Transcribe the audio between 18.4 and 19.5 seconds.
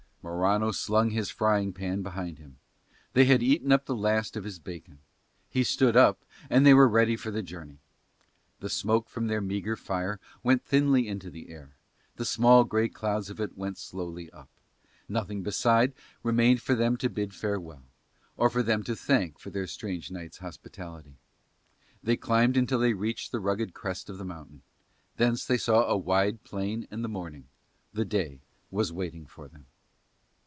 for them to thank for